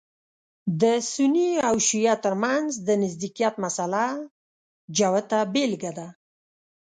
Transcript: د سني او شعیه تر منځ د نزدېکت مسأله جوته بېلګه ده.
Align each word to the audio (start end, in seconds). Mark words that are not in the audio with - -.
د 0.81 0.83
سني 1.11 1.49
او 1.67 1.75
شعیه 1.87 2.15
تر 2.25 2.33
منځ 2.43 2.69
د 2.87 2.89
نزدېکت 3.03 3.53
مسأله 3.63 4.07
جوته 4.97 5.39
بېلګه 5.53 5.91
ده. 5.97 6.07